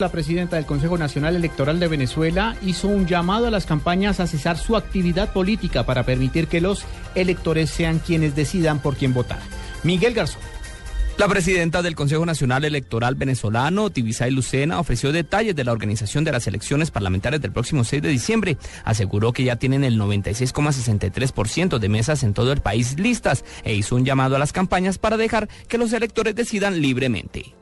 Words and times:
La 0.00 0.10
presidenta 0.10 0.56
del 0.56 0.66
Consejo 0.66 0.98
Nacional 0.98 1.36
Electoral 1.36 1.78
de 1.78 1.86
Venezuela 1.86 2.56
hizo 2.62 2.88
un 2.88 3.06
llamado 3.06 3.46
a 3.46 3.50
las 3.52 3.64
campañas 3.64 4.18
a 4.18 4.26
cesar 4.26 4.58
su 4.58 4.76
actividad 4.76 5.32
política 5.32 5.86
para 5.86 6.02
permitir 6.02 6.48
que 6.48 6.60
los 6.60 6.84
electores 7.14 7.70
sean 7.70 8.00
quienes 8.00 8.34
decidan 8.34 8.80
por 8.80 8.96
quién 8.96 9.14
votar. 9.14 9.38
Miguel 9.84 10.12
Garzón. 10.12 10.42
La 11.16 11.28
presidenta 11.28 11.80
del 11.80 11.94
Consejo 11.94 12.26
Nacional 12.26 12.64
Electoral 12.64 13.14
venezolano, 13.14 13.88
Tibisay 13.90 14.32
Lucena, 14.32 14.80
ofreció 14.80 15.12
detalles 15.12 15.54
de 15.54 15.62
la 15.62 15.70
organización 15.70 16.24
de 16.24 16.32
las 16.32 16.48
elecciones 16.48 16.90
parlamentarias 16.90 17.40
del 17.40 17.52
próximo 17.52 17.84
6 17.84 18.02
de 18.02 18.08
diciembre. 18.08 18.58
Aseguró 18.82 19.32
que 19.32 19.44
ya 19.44 19.60
tienen 19.60 19.84
el 19.84 19.96
96,63% 19.96 21.78
de 21.78 21.88
mesas 21.88 22.24
en 22.24 22.34
todo 22.34 22.50
el 22.50 22.62
país 22.62 22.98
listas 22.98 23.44
e 23.62 23.74
hizo 23.74 23.94
un 23.94 24.04
llamado 24.04 24.34
a 24.34 24.40
las 24.40 24.52
campañas 24.52 24.98
para 24.98 25.16
dejar 25.16 25.48
que 25.68 25.78
los 25.78 25.92
electores 25.92 26.34
decidan 26.34 26.82
libremente. 26.82 27.54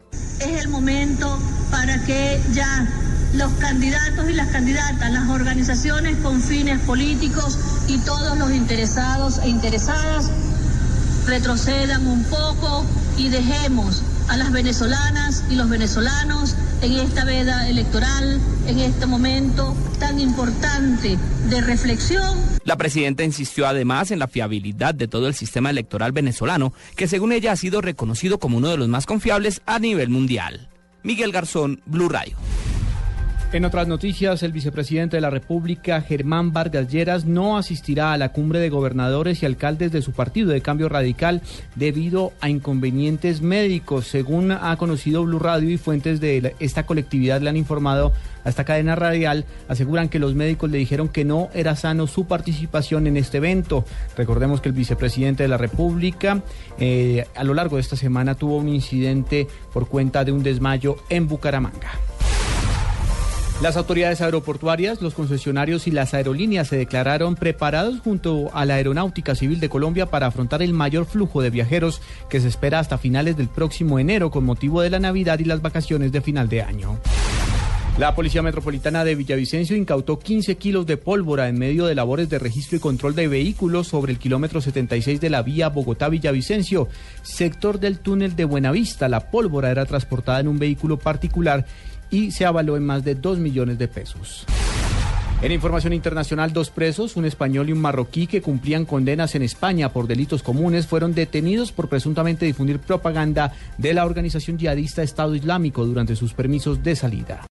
Es 0.44 0.64
el 0.64 0.70
momento 0.70 1.38
para 1.70 2.02
que 2.04 2.42
ya 2.52 2.88
los 3.34 3.52
candidatos 3.60 4.28
y 4.28 4.32
las 4.32 4.48
candidatas, 4.48 5.12
las 5.12 5.28
organizaciones 5.28 6.16
con 6.16 6.42
fines 6.42 6.80
políticos 6.80 7.56
y 7.86 7.98
todos 7.98 8.36
los 8.36 8.50
interesados 8.50 9.38
e 9.38 9.48
interesadas 9.48 10.30
retrocedan 11.26 12.04
un 12.08 12.24
poco 12.24 12.84
y 13.16 13.28
dejemos 13.28 14.02
a 14.28 14.36
las 14.36 14.52
venezolanas 14.52 15.44
y 15.50 15.56
los 15.56 15.68
venezolanos 15.68 16.56
en 16.82 16.92
esta 16.92 17.24
veda 17.24 17.68
electoral, 17.68 18.40
en 18.66 18.78
este 18.78 19.06
momento 19.06 19.74
tan 19.98 20.20
importante 20.20 21.18
de 21.48 21.60
reflexión. 21.60 22.38
La 22.64 22.76
presidenta 22.76 23.24
insistió 23.24 23.66
además 23.66 24.10
en 24.10 24.18
la 24.18 24.28
fiabilidad 24.28 24.94
de 24.94 25.08
todo 25.08 25.28
el 25.28 25.34
sistema 25.34 25.70
electoral 25.70 26.12
venezolano, 26.12 26.72
que 26.96 27.08
según 27.08 27.32
ella 27.32 27.52
ha 27.52 27.56
sido 27.56 27.80
reconocido 27.80 28.38
como 28.38 28.58
uno 28.58 28.68
de 28.68 28.76
los 28.76 28.88
más 28.88 29.06
confiables 29.06 29.62
a 29.66 29.78
nivel 29.78 30.08
mundial. 30.08 30.68
Miguel 31.02 31.32
Garzón, 31.32 31.82
Blue 31.86 32.08
Radio. 32.08 32.36
En 33.52 33.66
otras 33.66 33.86
noticias, 33.86 34.42
el 34.42 34.50
vicepresidente 34.50 35.18
de 35.18 35.20
la 35.20 35.28
República, 35.28 36.00
Germán 36.00 36.54
Vargas 36.54 36.88
Lleras, 36.88 37.26
no 37.26 37.58
asistirá 37.58 38.14
a 38.14 38.16
la 38.16 38.30
cumbre 38.30 38.60
de 38.60 38.70
gobernadores 38.70 39.42
y 39.42 39.46
alcaldes 39.46 39.92
de 39.92 40.00
su 40.00 40.12
partido 40.12 40.48
de 40.48 40.62
cambio 40.62 40.88
radical 40.88 41.42
debido 41.74 42.32
a 42.40 42.48
inconvenientes 42.48 43.42
médicos. 43.42 44.06
Según 44.06 44.52
ha 44.52 44.74
conocido 44.78 45.22
Blue 45.24 45.38
Radio 45.38 45.68
y 45.68 45.76
fuentes 45.76 46.18
de 46.18 46.56
esta 46.60 46.86
colectividad 46.86 47.42
le 47.42 47.50
han 47.50 47.58
informado 47.58 48.14
a 48.42 48.48
esta 48.48 48.64
cadena 48.64 48.96
radial, 48.96 49.44
aseguran 49.68 50.08
que 50.08 50.18
los 50.18 50.34
médicos 50.34 50.70
le 50.70 50.78
dijeron 50.78 51.10
que 51.10 51.26
no 51.26 51.50
era 51.52 51.76
sano 51.76 52.06
su 52.06 52.24
participación 52.24 53.06
en 53.06 53.18
este 53.18 53.36
evento. 53.36 53.84
Recordemos 54.16 54.62
que 54.62 54.70
el 54.70 54.74
vicepresidente 54.74 55.42
de 55.42 55.50
la 55.50 55.58
República 55.58 56.42
eh, 56.78 57.26
a 57.34 57.44
lo 57.44 57.52
largo 57.52 57.76
de 57.76 57.82
esta 57.82 57.96
semana 57.96 58.34
tuvo 58.34 58.56
un 58.56 58.70
incidente 58.70 59.46
por 59.74 59.88
cuenta 59.88 60.24
de 60.24 60.32
un 60.32 60.42
desmayo 60.42 60.96
en 61.10 61.28
Bucaramanga. 61.28 61.90
Las 63.62 63.76
autoridades 63.76 64.20
aeroportuarias, 64.20 65.00
los 65.00 65.14
concesionarios 65.14 65.86
y 65.86 65.92
las 65.92 66.14
aerolíneas 66.14 66.66
se 66.66 66.76
declararon 66.76 67.36
preparados 67.36 68.00
junto 68.00 68.50
a 68.54 68.64
la 68.64 68.74
Aeronáutica 68.74 69.36
Civil 69.36 69.60
de 69.60 69.68
Colombia 69.68 70.06
para 70.06 70.26
afrontar 70.26 70.62
el 70.62 70.72
mayor 70.72 71.06
flujo 71.06 71.42
de 71.42 71.50
viajeros 71.50 72.02
que 72.28 72.40
se 72.40 72.48
espera 72.48 72.80
hasta 72.80 72.98
finales 72.98 73.36
del 73.36 73.46
próximo 73.46 74.00
enero 74.00 74.32
con 74.32 74.42
motivo 74.44 74.80
de 74.80 74.90
la 74.90 74.98
Navidad 74.98 75.38
y 75.38 75.44
las 75.44 75.62
vacaciones 75.62 76.10
de 76.10 76.20
final 76.20 76.48
de 76.48 76.60
año. 76.60 76.98
La 77.98 78.16
Policía 78.16 78.42
Metropolitana 78.42 79.04
de 79.04 79.14
Villavicencio 79.14 79.76
incautó 79.76 80.18
15 80.18 80.56
kilos 80.56 80.84
de 80.86 80.96
pólvora 80.96 81.48
en 81.48 81.56
medio 81.56 81.86
de 81.86 81.94
labores 81.94 82.28
de 82.28 82.40
registro 82.40 82.78
y 82.78 82.80
control 82.80 83.14
de 83.14 83.28
vehículos 83.28 83.86
sobre 83.86 84.12
el 84.12 84.18
kilómetro 84.18 84.60
76 84.60 85.20
de 85.20 85.30
la 85.30 85.42
vía 85.42 85.68
Bogotá-Villavicencio, 85.68 86.88
sector 87.22 87.78
del 87.78 88.00
túnel 88.00 88.34
de 88.34 88.44
Buenavista. 88.44 89.08
La 89.08 89.30
pólvora 89.30 89.70
era 89.70 89.86
transportada 89.86 90.40
en 90.40 90.48
un 90.48 90.58
vehículo 90.58 90.98
particular 90.98 91.64
y 92.12 92.30
se 92.30 92.46
avaló 92.46 92.76
en 92.76 92.86
más 92.86 93.02
de 93.02 93.16
2 93.16 93.38
millones 93.38 93.78
de 93.78 93.88
pesos. 93.88 94.46
En 95.42 95.50
información 95.50 95.92
internacional, 95.92 96.52
dos 96.52 96.70
presos, 96.70 97.16
un 97.16 97.24
español 97.24 97.68
y 97.68 97.72
un 97.72 97.80
marroquí 97.80 98.28
que 98.28 98.40
cumplían 98.40 98.84
condenas 98.84 99.34
en 99.34 99.42
España 99.42 99.92
por 99.92 100.06
delitos 100.06 100.40
comunes, 100.44 100.86
fueron 100.86 101.14
detenidos 101.14 101.72
por 101.72 101.88
presuntamente 101.88 102.46
difundir 102.46 102.78
propaganda 102.78 103.52
de 103.76 103.92
la 103.92 104.06
organización 104.06 104.56
yihadista 104.56 105.02
Estado 105.02 105.34
Islámico 105.34 105.84
durante 105.84 106.14
sus 106.14 106.32
permisos 106.32 106.84
de 106.84 106.94
salida. 106.94 107.44